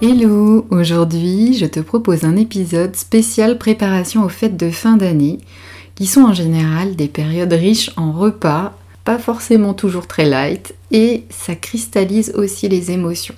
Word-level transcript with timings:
Hello, 0.00 0.64
aujourd'hui 0.70 1.54
je 1.54 1.66
te 1.66 1.80
propose 1.80 2.22
un 2.22 2.36
épisode 2.36 2.94
spécial 2.94 3.58
préparation 3.58 4.22
aux 4.22 4.28
fêtes 4.28 4.56
de 4.56 4.70
fin 4.70 4.96
d'année, 4.96 5.40
qui 5.96 6.06
sont 6.06 6.20
en 6.20 6.32
général 6.32 6.94
des 6.94 7.08
périodes 7.08 7.52
riches 7.52 7.90
en 7.96 8.12
repas, 8.12 8.78
pas 9.02 9.18
forcément 9.18 9.74
toujours 9.74 10.06
très 10.06 10.24
light, 10.24 10.72
et 10.92 11.24
ça 11.30 11.56
cristallise 11.56 12.32
aussi 12.36 12.68
les 12.68 12.92
émotions. 12.92 13.34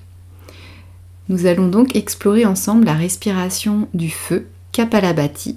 Nous 1.30 1.46
allons 1.46 1.66
donc 1.66 1.96
explorer 1.96 2.45
ensemble 2.45 2.84
la 2.84 2.92
respiration 2.92 3.88
du 3.95 4.11
feu, 4.11 4.47
Kapalabhati. 4.72 5.56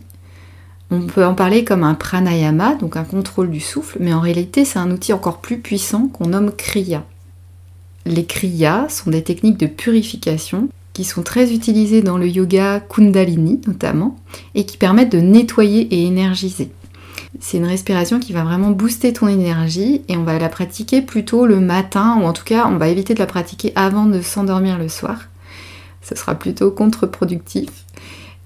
On 0.89 1.01
peut 1.01 1.25
en 1.25 1.35
parler 1.35 1.65
comme 1.65 1.83
un 1.83 1.95
pranayama, 1.95 2.75
donc 2.75 2.95
un 2.95 3.03
contrôle 3.03 3.51
du 3.51 3.59
souffle, 3.59 3.97
mais 3.99 4.13
en 4.13 4.21
réalité 4.21 4.63
c'est 4.63 4.79
un 4.79 4.89
outil 4.89 5.11
encore 5.11 5.41
plus 5.41 5.57
puissant 5.59 6.07
qu'on 6.07 6.27
nomme 6.27 6.53
kriya. 6.53 7.03
Les 8.05 8.23
kriyas 8.23 8.87
sont 8.87 9.09
des 9.09 9.23
techniques 9.23 9.59
de 9.59 9.67
purification 9.67 10.69
qui 10.93 11.03
sont 11.03 11.23
très 11.23 11.51
utilisés 11.53 12.01
dans 12.01 12.17
le 12.17 12.27
yoga 12.27 12.79
Kundalini 12.79 13.61
notamment, 13.67 14.15
et 14.55 14.65
qui 14.65 14.77
permettent 14.77 15.11
de 15.11 15.19
nettoyer 15.19 15.81
et 15.93 16.05
énergiser. 16.05 16.71
C'est 17.39 17.57
une 17.57 17.65
respiration 17.65 18.19
qui 18.19 18.31
va 18.31 18.43
vraiment 18.43 18.71
booster 18.71 19.11
ton 19.11 19.27
énergie 19.27 20.03
et 20.07 20.15
on 20.15 20.23
va 20.23 20.37
la 20.37 20.49
pratiquer 20.49 21.01
plutôt 21.01 21.45
le 21.45 21.59
matin, 21.59 22.19
ou 22.21 22.25
en 22.25 22.33
tout 22.33 22.43
cas 22.43 22.67
on 22.67 22.77
va 22.77 22.89
éviter 22.89 23.15
de 23.15 23.19
la 23.19 23.25
pratiquer 23.25 23.73
avant 23.75 24.05
de 24.05 24.21
s'endormir 24.21 24.77
le 24.77 24.87
soir. 24.87 25.29
Ce 26.01 26.15
sera 26.15 26.35
plutôt 26.35 26.69
contre-productif. 26.69 27.69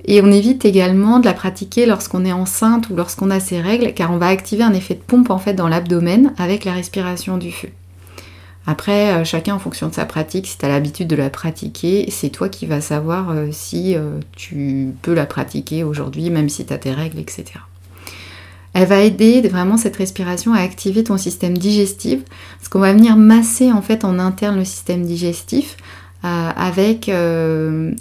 Et 0.05 0.21
on 0.21 0.31
évite 0.31 0.63
également 0.63 1.19
de 1.19 1.25
la 1.25 1.33
pratiquer 1.33 1.85
lorsqu'on 1.85 2.23
est 2.23 2.31
enceinte 2.31 2.89
ou 2.89 2.95
lorsqu'on 2.95 3.29
a 3.29 3.41
ses 3.41 3.59
règles, 3.59 3.93
car 3.93 4.11
on 4.11 4.17
va 4.17 4.27
activer 4.27 4.63
un 4.63 4.73
effet 4.73 4.93
de 4.93 5.01
pompe 5.01 5.31
en 5.31 5.37
fait 5.39 5.53
dans 5.53 5.67
l'abdomen 5.67 6.33
avec 6.37 6.63
la 6.63 6.71
respiration 6.71 7.37
du 7.37 7.51
feu. 7.51 7.69
Après, 8.69 9.13
euh, 9.13 9.23
chacun 9.23 9.55
en 9.55 9.59
fonction 9.59 9.87
de 9.87 9.93
sa 9.93 10.05
pratique, 10.05 10.45
si 10.45 10.57
tu 10.57 10.65
as 10.65 10.67
l'habitude 10.67 11.07
de 11.07 11.15
la 11.15 11.29
pratiquer, 11.29 12.05
c'est 12.11 12.27
toi 12.27 12.49
qui 12.49 12.65
vas 12.65 12.81
savoir 12.81 13.29
euh, 13.29 13.47
si 13.51 13.95
euh, 13.95 14.19
tu 14.35 14.93
peux 15.01 15.13
la 15.13 15.25
pratiquer 15.25 15.85
aujourd'hui, 15.85 16.29
même 16.29 16.49
si 16.49 16.65
tu 16.65 16.73
as 16.73 16.77
tes 16.77 16.91
règles, 16.91 17.17
etc. 17.17 17.45
Elle 18.73 18.87
va 18.87 18.99
aider 18.99 19.41
vraiment 19.47 19.77
cette 19.77 19.95
respiration 19.95 20.53
à 20.53 20.59
activer 20.59 21.05
ton 21.05 21.17
système 21.17 21.57
digestif, 21.57 22.19
parce 22.57 22.67
qu'on 22.67 22.79
va 22.79 22.91
venir 22.91 23.15
masser 23.15 23.71
en 23.71 23.81
fait 23.81 24.03
en 24.03 24.19
interne 24.19 24.57
le 24.57 24.65
système 24.65 25.03
digestif 25.03 25.77
avec 26.21 27.09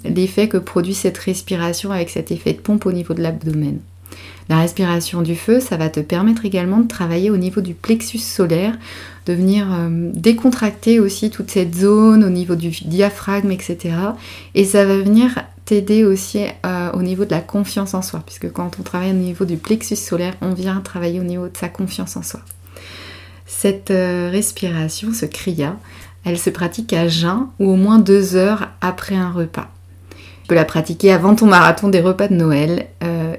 l'effet 0.04 0.48
que 0.48 0.56
produit 0.56 0.94
cette 0.94 1.16
respiration 1.16 1.92
avec 1.92 2.10
cet 2.10 2.32
effet 2.32 2.54
de 2.54 2.58
pompe 2.58 2.84
au 2.84 2.92
niveau 2.92 3.14
de 3.14 3.22
l'abdomen. 3.22 3.78
La 4.48 4.60
respiration 4.60 5.22
du 5.22 5.34
feu, 5.34 5.58
ça 5.58 5.76
va 5.76 5.88
te 5.88 6.00
permettre 6.00 6.44
également 6.44 6.78
de 6.78 6.86
travailler 6.86 7.30
au 7.30 7.36
niveau 7.36 7.60
du 7.60 7.74
plexus 7.74 8.18
solaire, 8.18 8.78
de 9.26 9.32
venir 9.32 9.66
euh, 9.72 10.10
décontracter 10.14 11.00
aussi 11.00 11.30
toute 11.30 11.50
cette 11.50 11.74
zone 11.74 12.22
au 12.22 12.28
niveau 12.28 12.54
du 12.54 12.70
diaphragme, 12.70 13.50
etc. 13.50 13.94
Et 14.54 14.64
ça 14.64 14.84
va 14.84 14.98
venir 14.98 15.44
t'aider 15.64 16.04
aussi 16.04 16.44
euh, 16.64 16.92
au 16.92 17.02
niveau 17.02 17.24
de 17.24 17.32
la 17.32 17.40
confiance 17.40 17.94
en 17.94 18.02
soi, 18.02 18.22
puisque 18.24 18.52
quand 18.52 18.78
on 18.78 18.82
travaille 18.82 19.10
au 19.10 19.14
niveau 19.14 19.44
du 19.44 19.56
plexus 19.56 19.96
solaire, 19.96 20.34
on 20.40 20.54
vient 20.54 20.80
travailler 20.80 21.18
au 21.18 21.24
niveau 21.24 21.48
de 21.48 21.56
sa 21.56 21.68
confiance 21.68 22.16
en 22.16 22.22
soi. 22.22 22.40
Cette 23.46 23.90
euh, 23.90 24.30
respiration, 24.30 25.12
ce 25.12 25.26
kriya, 25.26 25.76
elle 26.24 26.38
se 26.38 26.50
pratique 26.50 26.92
à 26.92 27.08
jeun 27.08 27.48
ou 27.58 27.70
au 27.70 27.76
moins 27.76 27.98
deux 27.98 28.36
heures 28.36 28.68
après 28.80 29.16
un 29.16 29.30
repas. 29.30 29.70
Tu 30.46 30.48
peux 30.48 30.54
la 30.54 30.64
pratiquer 30.64 31.10
avant 31.12 31.34
ton 31.34 31.46
marathon 31.46 31.88
des 31.88 32.00
repas 32.00 32.28
de 32.28 32.34
Noël 32.34 32.86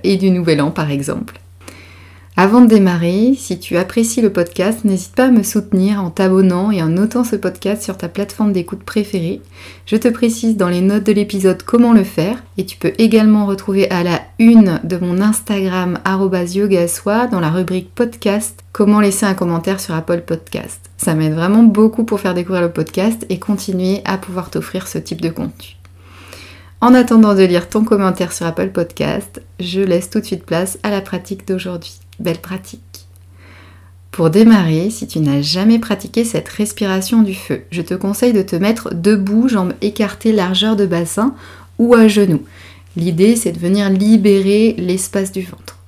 et 0.04 0.18
du 0.18 0.30
Nouvel 0.30 0.60
An 0.60 0.72
par 0.72 0.92
exemple. 0.92 1.40
Avant 2.40 2.60
de 2.60 2.68
démarrer, 2.68 3.34
si 3.36 3.58
tu 3.58 3.78
apprécies 3.78 4.22
le 4.22 4.30
podcast, 4.30 4.84
n'hésite 4.84 5.16
pas 5.16 5.28
à 5.28 5.32
me 5.32 5.42
soutenir 5.42 6.04
en 6.04 6.10
t'abonnant 6.12 6.70
et 6.70 6.84
en 6.84 6.88
notant 6.90 7.24
ce 7.24 7.38
podcast 7.38 7.82
sur 7.82 7.96
ta 7.96 8.10
plateforme 8.10 8.52
d'écoute 8.52 8.84
préférée. 8.84 9.42
Je 9.86 9.96
te 9.96 10.10
précise 10.10 10.58
dans 10.58 10.68
les 10.68 10.82
notes 10.82 11.06
de 11.06 11.14
l'épisode 11.14 11.64
comment 11.64 11.94
le 11.94 12.04
faire 12.04 12.44
et 12.58 12.66
tu 12.66 12.78
peux 12.78 12.92
également 12.98 13.46
retrouver 13.46 13.90
à 13.90 14.04
la 14.04 14.20
une 14.38 14.82
de 14.84 14.98
mon 14.98 15.22
Instagram 15.22 15.98
yogasoi 16.06 17.28
dans 17.28 17.40
la 17.40 17.52
rubrique 17.52 17.96
podcast 17.96 18.60
comment 18.74 19.00
laisser 19.00 19.26
un 19.26 19.34
commentaire 19.34 19.80
sur 19.80 19.96
Apple 19.96 20.24
Podcast. 20.28 20.92
Ça 20.98 21.16
m'aide 21.16 21.34
vraiment 21.34 21.64
beaucoup 21.64 22.04
pour 22.04 22.20
faire 22.20 22.36
découvrir 22.36 22.62
le 22.62 22.72
podcast 22.72 23.26
et 23.30 23.40
continuer 23.40 24.02
à 24.04 24.20
pouvoir 24.20 24.52
t'offrir 24.52 24.88
ce 24.88 24.98
type 24.98 25.22
de 25.22 25.30
contenu. 25.30 25.77
En 26.80 26.94
attendant 26.94 27.34
de 27.34 27.42
lire 27.42 27.70
ton 27.70 27.84
commentaire 27.84 28.32
sur 28.32 28.46
Apple 28.46 28.70
Podcast, 28.70 29.42
je 29.60 29.82
laisse 29.82 30.12
tout 30.12 30.20
de 30.20 30.26
suite 30.26 30.46
place 30.46 30.78
à 30.84 30.92
la 30.92 31.02
pratique 31.02 31.48
d'aujourd'hui. 31.48 31.94
Belle 32.20 32.38
pratique. 32.38 33.08
Pour 34.12 34.30
démarrer, 34.30 34.92
si 34.92 35.08
tu 35.08 35.20
n'as 35.20 35.42
jamais 35.42 35.80
pratiqué 35.80 36.24
cette 36.24 36.48
respiration 36.48 37.24
du 37.24 37.34
feu, 37.34 37.64
je 37.72 37.82
te 37.82 37.96
conseille 37.96 38.34
de 38.34 38.44
te 38.44 38.56
mettre 38.56 38.94
debout, 38.94 39.50
jambes 39.50 39.74
écartées, 39.82 40.32
largeur 40.32 40.76
de 40.76 40.86
bassin 40.86 41.34
ou 41.80 41.96
à 41.96 42.08
genoux. 42.08 42.44
L'idée, 42.96 43.36
c'est 43.36 43.54
de 43.54 43.60
venir 43.60 43.90
libérer 43.90 44.76
l'espace 44.78 45.32
du 45.32 45.42
ventre. 45.42 45.80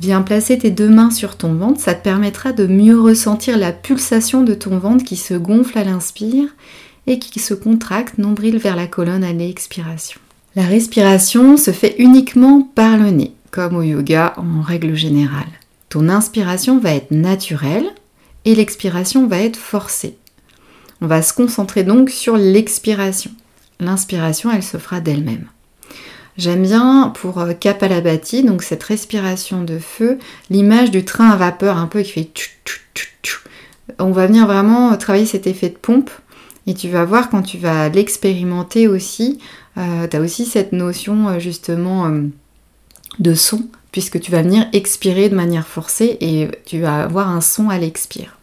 Viens 0.00 0.22
placer 0.22 0.56
tes 0.56 0.70
deux 0.70 0.88
mains 0.88 1.10
sur 1.10 1.36
ton 1.36 1.54
ventre, 1.54 1.80
ça 1.80 1.94
te 1.94 2.04
permettra 2.04 2.52
de 2.52 2.66
mieux 2.66 3.00
ressentir 3.00 3.58
la 3.58 3.72
pulsation 3.72 4.44
de 4.44 4.54
ton 4.54 4.78
ventre 4.78 5.04
qui 5.04 5.16
se 5.16 5.34
gonfle 5.34 5.78
à 5.78 5.84
l'inspire 5.84 6.48
et 7.06 7.18
qui 7.18 7.38
se 7.38 7.54
contracte 7.54 8.18
nombril 8.18 8.58
vers 8.58 8.76
la 8.76 8.86
colonne 8.86 9.24
à 9.24 9.32
l'expiration. 9.32 10.20
La 10.54 10.64
respiration 10.64 11.56
se 11.56 11.70
fait 11.70 11.96
uniquement 11.98 12.62
par 12.74 12.96
le 12.96 13.10
nez 13.10 13.32
comme 13.56 13.76
au 13.76 13.82
yoga 13.82 14.34
en 14.36 14.60
règle 14.60 14.94
générale. 14.94 15.48
Ton 15.88 16.10
inspiration 16.10 16.78
va 16.78 16.94
être 16.94 17.10
naturelle 17.10 17.86
et 18.44 18.54
l'expiration 18.54 19.26
va 19.26 19.38
être 19.38 19.56
forcée. 19.56 20.18
On 21.00 21.06
va 21.06 21.22
se 21.22 21.32
concentrer 21.32 21.82
donc 21.82 22.10
sur 22.10 22.36
l'expiration. 22.36 23.30
L'inspiration, 23.80 24.50
elle 24.50 24.62
se 24.62 24.76
fera 24.76 25.00
d'elle-même. 25.00 25.46
J'aime 26.36 26.62
bien 26.62 27.12
pour 27.14 27.40
euh, 27.40 27.54
Kapalabhati, 27.54 28.42
donc 28.42 28.62
cette 28.62 28.82
respiration 28.82 29.62
de 29.62 29.78
feu, 29.78 30.18
l'image 30.50 30.90
du 30.90 31.04
train 31.04 31.30
à 31.30 31.36
vapeur 31.36 31.78
un 31.78 31.86
peu 31.86 32.02
qui 32.02 32.12
fait 32.12 32.30
On 33.98 34.10
va 34.10 34.26
venir 34.26 34.46
vraiment 34.46 34.94
travailler 34.98 35.24
cet 35.24 35.46
effet 35.46 35.70
de 35.70 35.76
pompe 35.76 36.10
et 36.66 36.74
tu 36.74 36.88
vas 36.88 37.04
voir 37.04 37.30
quand 37.30 37.42
tu 37.42 37.58
vas 37.58 37.88
l'expérimenter 37.88 38.88
aussi, 38.88 39.38
euh, 39.78 40.06
tu 40.08 40.16
as 40.16 40.20
aussi 40.20 40.44
cette 40.44 40.72
notion 40.72 41.28
euh, 41.28 41.38
justement 41.38 42.10
de 43.18 43.34
son, 43.34 43.62
puisque 43.92 44.20
tu 44.20 44.30
vas 44.30 44.42
venir 44.42 44.66
expirer 44.72 45.28
de 45.28 45.34
manière 45.34 45.66
forcée 45.66 46.16
et 46.20 46.48
tu 46.64 46.80
vas 46.80 47.04
avoir 47.04 47.30
un 47.30 47.40
son 47.40 47.70
à 47.70 47.78
l'expire. 47.78 48.36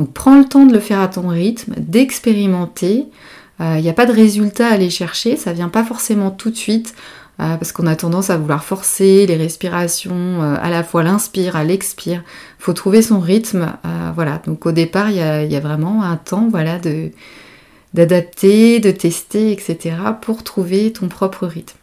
Donc 0.00 0.14
prends 0.14 0.38
le 0.38 0.46
temps 0.46 0.64
de 0.64 0.72
le 0.72 0.80
faire 0.80 1.00
à 1.00 1.08
ton 1.08 1.28
rythme, 1.28 1.74
d'expérimenter. 1.76 3.04
Il 3.58 3.66
euh, 3.66 3.80
n'y 3.80 3.90
a 3.90 3.92
pas 3.92 4.06
de 4.06 4.12
résultat 4.12 4.68
à 4.68 4.72
aller 4.72 4.88
chercher, 4.88 5.36
ça 5.36 5.52
vient 5.52 5.68
pas 5.68 5.84
forcément 5.84 6.30
tout 6.30 6.50
de 6.50 6.56
suite, 6.56 6.94
euh, 7.40 7.56
parce 7.56 7.72
qu'on 7.72 7.86
a 7.86 7.96
tendance 7.96 8.30
à 8.30 8.36
vouloir 8.36 8.64
forcer 8.64 9.26
les 9.26 9.36
respirations, 9.36 10.42
euh, 10.42 10.56
à 10.60 10.68
la 10.70 10.84
fois 10.84 11.02
l'inspire, 11.02 11.56
à 11.56 11.64
l'expire. 11.64 12.22
faut 12.58 12.72
trouver 12.72 13.02
son 13.02 13.20
rythme. 13.20 13.72
voilà, 14.14 14.42
donc 14.46 14.66
au 14.66 14.72
départ, 14.72 15.10
il 15.10 15.16
y 15.16 15.56
a, 15.56 15.60
vraiment 15.60 16.02
un 16.02 16.16
temps 16.16 16.48
voilà, 16.50 16.78
de, 16.78 17.10
d'adapter, 17.94 18.80
de 18.80 18.90
tester, 18.90 19.52
etc. 19.52 19.96
pour 20.20 20.44
trouver 20.44 20.92
ton 20.92 21.08
propre 21.08 21.46
rythme. 21.46 21.76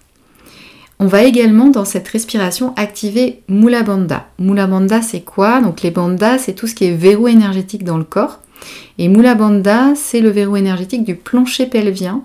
On 1.00 1.06
va 1.06 1.24
également 1.24 1.68
dans 1.68 1.86
cette 1.86 2.08
respiration 2.08 2.74
activer 2.76 3.44
Mula 3.50 3.84
Bandha. 3.84 4.28
Mula 4.40 4.66
Bandha 4.66 5.04
c'est 5.04 5.22
quoi? 5.22 5.62
Donc 5.62 5.84
les 5.84 5.92
bandhas 5.92 6.40
c'est 6.40 6.54
tout 6.54 6.66
ce 6.66 6.74
qui 6.74 6.86
est 6.86 6.96
verrou 6.96 7.28
énergétique 7.28 7.84
dans 7.84 8.00
le 8.00 8.04
corps. 8.04 8.40
Et 8.98 9.08
Mula 9.08 9.36
Bandha 9.36 9.94
c'est 9.96 10.22
le 10.22 10.30
verrou 10.30 10.58
énergétique 10.58 11.04
du 11.04 11.16
plancher 11.16 11.68
pelvien. 11.68 12.24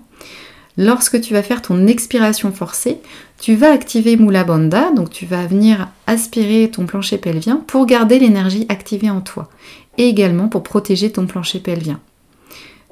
Lorsque 0.79 1.21
tu 1.21 1.35
vas 1.35 1.43
faire 1.43 1.61
ton 1.61 1.87
expiration 1.87 2.51
forcée, 2.51 2.99
tu 3.39 3.55
vas 3.55 3.73
activer 3.73 4.17
Mula 4.17 4.45
Bandha, 4.45 4.91
donc 4.93 5.11
tu 5.11 5.27
vas 5.27 5.47
venir 5.47 5.89
aspirer 6.07 6.71
ton 6.71 6.87
plancher 6.87 7.19
pelvien 7.19 7.63
pour 7.67 7.85
garder 7.87 8.19
l'énergie 8.19 8.65
activée 8.69 9.11
en 9.11 9.21
toi 9.21 9.51
et 9.99 10.09
également 10.09 10.49
pour 10.49 10.63
protéger 10.63 11.13
ton 11.13 11.27
plancher 11.27 11.61
pelvien. 11.61 12.01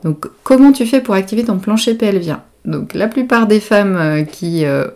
Donc 0.05 0.27
comment 0.43 0.73
tu 0.73 0.87
fais 0.87 1.00
pour 1.00 1.15
activer 1.15 1.44
ton 1.44 1.59
plancher 1.59 1.94
pelvien? 1.94 2.43
Donc 2.65 2.94
la 2.94 3.09
plupart 3.09 3.47
des 3.47 3.61
femmes 3.61 3.97
euh, 3.97 4.23
qui 4.25 4.65
euh, 4.65 4.87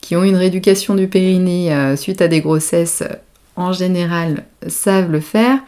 qui 0.00 0.16
ont 0.16 0.22
une 0.22 0.36
rééducation 0.36 0.94
du 0.94 1.08
périnée 1.08 1.74
euh, 1.74 1.96
suite 1.96 2.20
à 2.20 2.28
des 2.28 2.40
grossesses, 2.40 3.02
en 3.56 3.72
général, 3.72 4.44
savent 4.66 5.10
le 5.10 5.20
faire. 5.20 5.60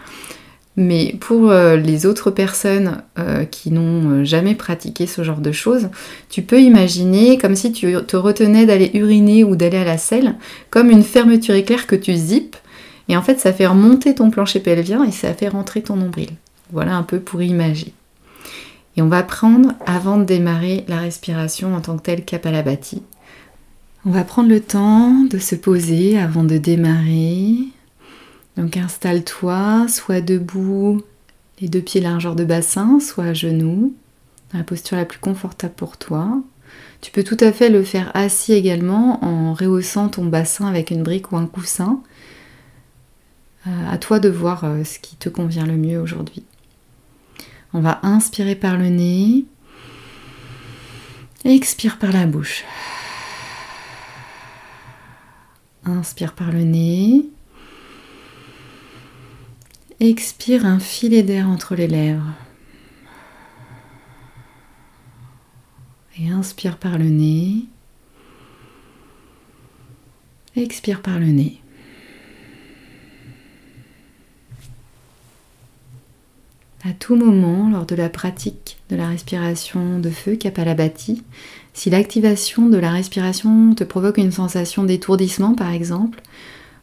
Mais 0.76 1.14
pour 1.20 1.50
euh, 1.50 1.76
les 1.76 2.04
autres 2.04 2.30
personnes 2.30 3.02
euh, 3.18 3.44
qui 3.44 3.70
n'ont 3.70 4.10
euh, 4.10 4.24
jamais 4.24 4.54
pratiqué 4.54 5.06
ce 5.06 5.24
genre 5.24 5.40
de 5.40 5.52
choses, 5.52 5.88
tu 6.28 6.42
peux 6.42 6.60
imaginer 6.60 7.38
comme 7.38 7.56
si 7.56 7.72
tu 7.72 7.96
te 8.06 8.16
retenais 8.16 8.66
d'aller 8.66 8.90
uriner 8.92 9.42
ou 9.42 9.56
d'aller 9.56 9.78
à 9.78 9.84
la 9.84 9.96
selle, 9.96 10.34
comme 10.68 10.90
une 10.90 11.02
fermeture 11.02 11.54
éclair 11.54 11.86
que 11.86 11.96
tu 11.96 12.14
zippes, 12.14 12.56
et 13.08 13.16
en 13.16 13.22
fait 13.22 13.40
ça 13.40 13.54
fait 13.54 13.66
remonter 13.66 14.14
ton 14.14 14.30
plancher 14.30 14.60
pelvien 14.60 15.02
et 15.04 15.12
ça 15.12 15.32
fait 15.32 15.48
rentrer 15.48 15.80
ton 15.80 15.96
nombril. 15.96 16.30
Voilà 16.72 16.94
un 16.94 17.04
peu 17.04 17.20
pour 17.20 17.42
imaginer. 17.42 17.94
Et 18.98 19.02
on 19.02 19.08
va 19.08 19.22
prendre, 19.22 19.72
avant 19.86 20.18
de 20.18 20.24
démarrer 20.24 20.84
la 20.88 20.98
respiration 20.98 21.74
en 21.74 21.80
tant 21.80 21.96
que 21.96 22.02
telle 22.02 22.24
Kapalabhati, 22.24 23.02
on 24.04 24.10
va 24.10 24.24
prendre 24.24 24.48
le 24.48 24.60
temps 24.60 25.24
de 25.30 25.38
se 25.38 25.54
poser 25.54 26.18
avant 26.18 26.44
de 26.44 26.58
démarrer 26.58 27.56
donc 28.56 28.76
installe-toi, 28.76 29.86
soit 29.88 30.20
debout, 30.20 31.02
les 31.60 31.68
deux 31.68 31.82
pieds 31.82 32.00
largeur 32.00 32.34
de 32.34 32.44
bassin, 32.44 33.00
soit 33.00 33.24
à 33.24 33.34
genoux, 33.34 33.94
dans 34.52 34.58
la 34.58 34.64
posture 34.64 34.96
la 34.96 35.04
plus 35.04 35.18
confortable 35.18 35.74
pour 35.74 35.96
toi. 35.98 36.42
Tu 37.00 37.10
peux 37.10 37.22
tout 37.22 37.36
à 37.40 37.52
fait 37.52 37.68
le 37.68 37.82
faire 37.82 38.10
assis 38.14 38.54
également 38.54 39.24
en 39.24 39.52
rehaussant 39.52 40.08
ton 40.08 40.24
bassin 40.24 40.66
avec 40.66 40.90
une 40.90 41.02
brique 41.02 41.32
ou 41.32 41.36
un 41.36 41.46
coussin. 41.46 42.02
Euh, 43.66 43.70
à 43.90 43.98
toi 43.98 44.20
de 44.20 44.28
voir 44.28 44.64
euh, 44.64 44.84
ce 44.84 44.98
qui 44.98 45.16
te 45.16 45.28
convient 45.28 45.66
le 45.66 45.76
mieux 45.76 46.00
aujourd'hui. 46.00 46.44
On 47.74 47.80
va 47.80 48.00
inspirer 48.02 48.54
par 48.54 48.76
le 48.76 48.88
nez. 48.88 49.44
Expire 51.44 51.98
par 51.98 52.12
la 52.12 52.26
bouche. 52.26 52.64
Inspire 55.84 56.32
par 56.32 56.50
le 56.50 56.62
nez. 56.62 57.26
Expire 59.98 60.66
un 60.66 60.78
filet 60.78 61.22
d'air 61.22 61.48
entre 61.48 61.74
les 61.74 61.86
lèvres. 61.86 62.34
Et 66.18 66.28
inspire 66.28 66.76
par 66.76 66.98
le 66.98 67.06
nez. 67.06 67.64
Expire 70.54 71.00
par 71.00 71.18
le 71.18 71.26
nez. 71.26 71.60
À 76.84 76.92
tout 76.92 77.16
moment, 77.16 77.70
lors 77.70 77.86
de 77.86 77.94
la 77.96 78.08
pratique 78.08 78.76
de 78.90 78.96
la 78.96 79.08
respiration 79.08 79.98
de 79.98 80.10
feu 80.10 80.36
Kapalabhati, 80.36 81.24
si 81.72 81.90
l'activation 81.90 82.68
de 82.68 82.76
la 82.76 82.92
respiration 82.92 83.74
te 83.74 83.82
provoque 83.82 84.18
une 84.18 84.30
sensation 84.30 84.84
d'étourdissement 84.84 85.54
par 85.54 85.72
exemple, 85.72 86.22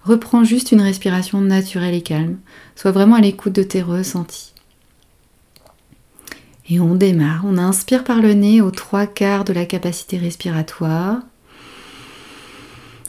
reprends 0.04 0.44
juste 0.44 0.72
une 0.72 0.82
respiration 0.82 1.42
naturelle 1.42 1.94
et 1.94 2.02
calme. 2.02 2.38
Sois 2.76 2.92
vraiment 2.92 3.16
à 3.16 3.22
l'écoute 3.22 3.54
de 3.54 3.64
tes 3.64 3.82
ressentis. 3.82 4.54
Et 6.70 6.80
on 6.80 6.96
démarre. 6.96 7.44
On 7.46 7.58
inspire 7.58 8.04
par 8.04 8.22
le 8.22 8.34
nez 8.34 8.62
aux 8.62 8.72
trois 8.72 9.06
quarts 9.06 9.44
de 9.44 9.54
la 9.54 9.66
capacité 9.66 10.18
respiratoire. 10.18 11.20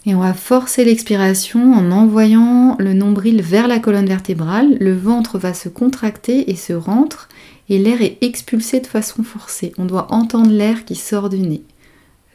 Et 0.07 0.15
on 0.15 0.21
va 0.21 0.35
forcer 0.35 0.85
l'expiration 0.85 1.73
en 1.73 1.91
envoyant 1.91 2.77
le 2.79 2.93
nombril 2.93 3.41
vers 3.41 3.69
la 3.69 3.79
colonne 3.79 4.07
vertébrale. 4.07 4.77
Le 4.79 4.95
ventre 4.95 5.39
va 5.39 5.55
se 5.55 5.69
contracter 5.69 6.51
et 6.51 6.57
se 6.57 6.75
rentre 6.75 7.29
et 7.69 7.79
l'air 7.79 8.03
est 8.03 8.19
expulsé 8.21 8.81
de 8.81 8.87
façon 8.87 9.23
forcée. 9.23 9.73
On 9.79 9.87
doit 9.87 10.13
entendre 10.13 10.51
l'air 10.51 10.85
qui 10.85 10.95
sort 10.95 11.31
du 11.31 11.39
nez. 11.39 11.63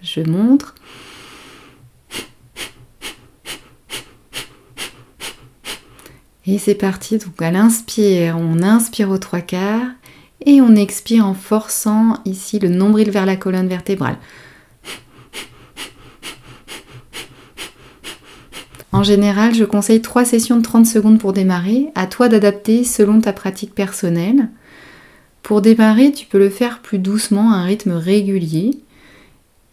Je 0.01 0.21
montre. 0.21 0.73
Et 6.51 6.57
c'est 6.57 6.73
parti, 6.73 7.19
donc 7.19 7.39
à 7.43 7.51
l'inspire, 7.51 8.35
on 8.39 8.63
inspire 8.63 9.11
aux 9.11 9.19
trois 9.19 9.41
quarts 9.41 9.85
et 10.47 10.61
on 10.61 10.75
expire 10.75 11.27
en 11.27 11.35
forçant 11.35 12.17
ici 12.25 12.57
le 12.57 12.69
nombril 12.69 13.11
vers 13.11 13.27
la 13.27 13.35
colonne 13.35 13.67
vertébrale. 13.67 14.17
En 18.91 19.03
général, 19.03 19.53
je 19.53 19.63
conseille 19.63 20.01
trois 20.01 20.25
sessions 20.25 20.57
de 20.57 20.63
30 20.63 20.87
secondes 20.87 21.19
pour 21.19 21.33
démarrer, 21.33 21.89
à 21.93 22.07
toi 22.07 22.29
d'adapter 22.29 22.83
selon 22.83 23.21
ta 23.21 23.31
pratique 23.31 23.75
personnelle. 23.75 24.49
Pour 25.43 25.61
démarrer, 25.61 26.11
tu 26.11 26.25
peux 26.25 26.39
le 26.39 26.49
faire 26.49 26.79
plus 26.79 26.97
doucement, 26.97 27.51
à 27.51 27.57
un 27.57 27.63
rythme 27.65 27.91
régulier. 27.91 28.71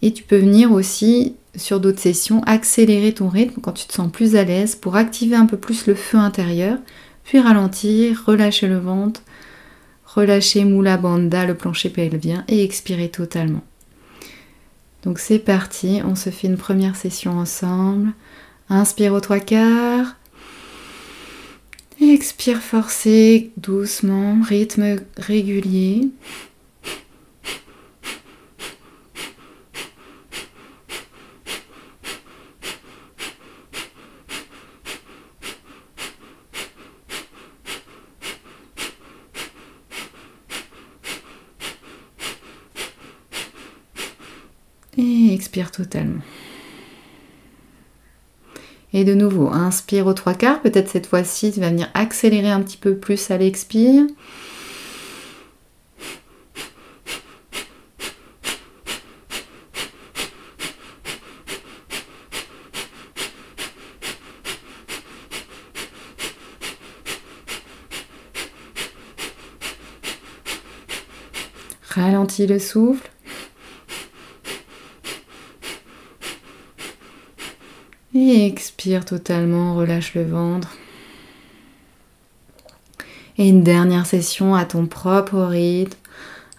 Et 0.03 0.13
tu 0.13 0.21
peux 0.21 0.37
venir 0.37 0.71
aussi 0.71 1.33
sur 1.57 1.79
d'autres 1.79 1.99
sessions, 1.99 2.41
accélérer 2.43 3.13
ton 3.13 3.27
rythme 3.27 3.59
quand 3.61 3.73
tu 3.73 3.85
te 3.85 3.93
sens 3.93 4.11
plus 4.11 4.35
à 4.35 4.43
l'aise 4.43 4.75
pour 4.75 4.95
activer 4.95 5.35
un 5.35 5.45
peu 5.45 5.57
plus 5.57 5.87
le 5.87 5.95
feu 5.95 6.17
intérieur, 6.17 6.77
puis 7.23 7.39
ralentir, 7.39 8.23
relâcher 8.25 8.67
le 8.67 8.77
ventre, 8.77 9.21
relâcher 10.05 10.63
Mula 10.63 10.97
Bandha, 10.97 11.45
le 11.45 11.55
plancher 11.55 11.89
pelvien, 11.89 12.45
et 12.47 12.63
expirer 12.63 13.09
totalement. 13.09 13.63
Donc 15.03 15.19
c'est 15.19 15.39
parti, 15.39 16.01
on 16.05 16.15
se 16.15 16.29
fait 16.29 16.47
une 16.47 16.57
première 16.57 16.95
session 16.95 17.37
ensemble. 17.37 18.13
Inspire 18.69 19.13
aux 19.13 19.21
trois 19.21 19.39
quarts. 19.39 20.15
Expire 22.01 22.61
forcé, 22.61 23.51
doucement, 23.57 24.37
rythme 24.43 24.97
régulier. 25.17 26.09
Et 44.99 45.26
expire 45.37 45.71
totalement. 45.71 46.21
Et 48.93 49.03
de 49.03 49.13
nouveau, 49.13 49.49
inspire 49.49 50.07
aux 50.07 50.13
trois 50.13 50.33
quarts. 50.33 50.61
Peut-être 50.61 50.89
cette 50.89 51.05
fois-ci, 51.05 51.51
tu 51.51 51.59
vas 51.59 51.69
venir 51.69 51.89
accélérer 51.93 52.49
un 52.49 52.61
petit 52.61 52.77
peu 52.77 52.97
plus 52.97 53.29
à 53.31 53.37
l'expire. 53.37 54.07
Ralentis 71.89 72.47
le 72.47 72.59
souffle. 72.59 73.09
Expire 78.19 79.05
totalement, 79.05 79.75
relâche 79.75 80.15
le 80.15 80.23
ventre. 80.23 80.75
Et 83.37 83.47
une 83.47 83.61
dernière 83.61 84.07
session 84.07 84.55
à 84.55 84.65
ton 84.65 84.87
propre 84.87 85.37
rythme. 85.43 85.99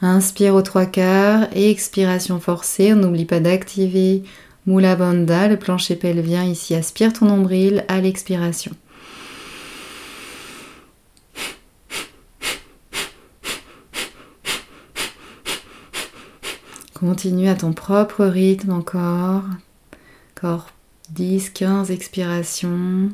Inspire 0.00 0.54
aux 0.54 0.62
trois 0.62 0.86
quarts 0.86 1.48
et 1.52 1.68
expiration 1.68 2.38
forcée. 2.38 2.94
N'oublie 2.94 3.24
pas 3.24 3.40
d'activer 3.40 4.22
Mula 4.66 4.94
Bandha, 4.94 5.48
le 5.48 5.56
plancher 5.56 5.96
pelvien. 5.96 6.44
Ici, 6.44 6.76
aspire 6.76 7.12
ton 7.12 7.26
nombril 7.26 7.84
à 7.88 8.00
l'expiration. 8.00 8.70
Continue 16.94 17.48
à 17.48 17.56
ton 17.56 17.72
propre 17.72 18.24
rythme 18.24 18.70
encore. 18.70 19.42
Encore 20.36 20.68
10, 21.10 21.50
15 21.50 21.90
expirations. 21.90 23.10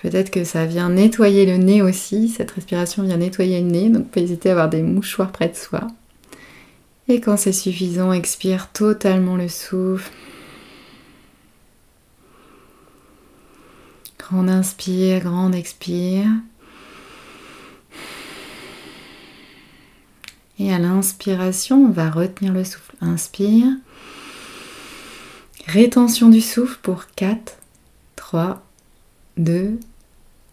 Peut-être 0.00 0.30
que 0.30 0.44
ça 0.44 0.66
vient 0.66 0.90
nettoyer 0.90 1.46
le 1.46 1.58
nez 1.58 1.80
aussi. 1.80 2.28
Cette 2.28 2.50
respiration 2.50 3.04
vient 3.04 3.18
nettoyer 3.18 3.60
le 3.60 3.70
nez, 3.70 3.88
donc 3.88 4.10
pas 4.10 4.20
hésiter 4.20 4.48
à 4.48 4.52
avoir 4.52 4.68
des 4.68 4.82
mouchoirs 4.82 5.30
près 5.30 5.48
de 5.48 5.54
soi. 5.54 5.86
Et 7.08 7.20
quand 7.20 7.36
c'est 7.36 7.52
suffisant, 7.52 8.12
expire 8.12 8.72
totalement 8.72 9.36
le 9.36 9.48
souffle. 9.48 10.10
Grande 14.18 14.48
inspire, 14.48 15.20
grande 15.20 15.54
expire. 15.54 16.26
Et 20.58 20.72
à 20.72 20.78
l'inspiration, 20.78 21.84
on 21.84 21.90
va 21.90 22.10
retenir 22.10 22.52
le 22.52 22.64
souffle. 22.64 22.94
Inspire. 23.00 23.66
Rétention 25.72 26.28
du 26.28 26.42
souffle 26.42 26.78
pour 26.82 27.06
4, 27.16 27.56
3, 28.16 28.62
2, 29.38 29.80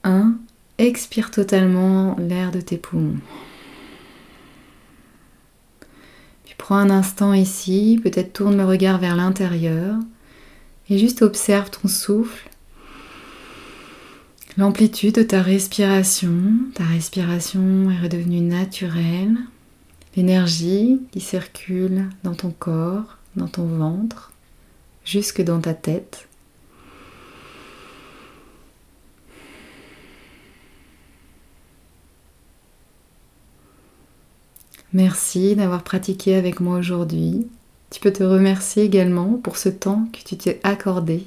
1. 0.05 0.35
Expire 0.77 1.29
totalement 1.29 2.15
l'air 2.17 2.51
de 2.51 2.61
tes 2.61 2.77
poumons. 2.77 3.19
Puis 6.45 6.55
prends 6.57 6.77
un 6.77 6.89
instant 6.89 7.33
ici, 7.33 7.99
peut-être 8.01 8.31
tourne 8.31 8.55
le 8.55 8.63
regard 8.63 8.97
vers 8.97 9.17
l'intérieur 9.17 9.97
et 10.89 10.97
juste 10.97 11.21
observe 11.21 11.69
ton 11.69 11.89
souffle. 11.89 12.49
l'amplitude 14.55 15.15
de 15.15 15.23
ta 15.23 15.41
respiration. 15.41 16.31
Ta 16.75 16.85
respiration 16.85 17.91
est 17.91 18.01
redevenue 18.01 18.39
naturelle. 18.39 19.35
L'énergie 20.15 21.01
qui 21.11 21.19
circule 21.19 22.07
dans 22.23 22.35
ton 22.35 22.51
corps, 22.51 23.17
dans 23.35 23.49
ton 23.49 23.65
ventre, 23.65 24.31
jusque 25.05 25.41
dans 25.41 25.59
ta 25.59 25.73
tête. 25.73 26.27
Merci 34.93 35.55
d'avoir 35.55 35.83
pratiqué 35.83 36.35
avec 36.35 36.59
moi 36.59 36.77
aujourd'hui. 36.77 37.47
Tu 37.91 37.99
peux 37.99 38.11
te 38.11 38.23
remercier 38.23 38.83
également 38.83 39.39
pour 39.43 39.57
ce 39.57 39.69
temps 39.69 40.07
que 40.11 40.27
tu 40.27 40.35
t'es 40.35 40.59
accordé. 40.63 41.25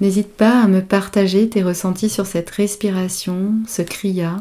N'hésite 0.00 0.32
pas 0.32 0.62
à 0.62 0.66
me 0.66 0.80
partager 0.80 1.48
tes 1.48 1.62
ressentis 1.62 2.08
sur 2.08 2.26
cette 2.26 2.50
respiration, 2.50 3.52
ce 3.68 3.82
kriya. 3.82 4.36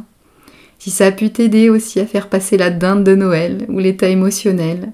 Si 0.79 0.91
ça 0.91 1.07
a 1.07 1.11
pu 1.11 1.29
t'aider 1.29 1.69
aussi 1.69 1.99
à 1.99 2.05
faire 2.05 2.27
passer 2.27 2.57
la 2.57 2.69
dinde 2.69 3.03
de 3.03 3.15
Noël 3.15 3.65
ou 3.69 3.79
l'état 3.79 4.07
émotionnel 4.07 4.91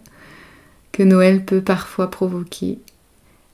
Noël 1.04 1.46
peut 1.46 1.62
parfois 1.62 2.10
provoquer. 2.10 2.80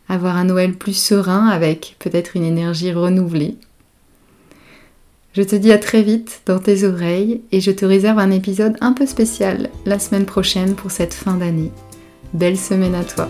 Avoir 0.08 0.38
un 0.38 0.46
Noël 0.46 0.74
plus 0.74 0.98
serein 0.98 1.48
avec 1.48 1.96
peut-être 2.00 2.36
une 2.36 2.44
énergie 2.44 2.92
renouvelée. 2.92 3.58
Je 5.34 5.42
te 5.42 5.56
dis 5.56 5.72
à 5.72 5.78
très 5.78 6.02
vite 6.02 6.42
dans 6.46 6.60
tes 6.60 6.86
oreilles 6.86 7.42
et 7.52 7.60
je 7.60 7.72
te 7.72 7.86
réserve 7.86 8.20
un 8.20 8.32
épisode 8.32 8.78
un 8.80 8.94
peu 8.94 9.06
spécial 9.06 9.70
la 9.86 10.00
semaine 10.00 10.26
prochaine 10.26 10.76
pour 10.76 10.92
cette 10.92 11.14
fin 11.14 11.36
d'année. 11.36 11.72
Belle 12.34 12.58
semaine 12.58 12.96
à 12.96 13.04
toi 13.04 13.28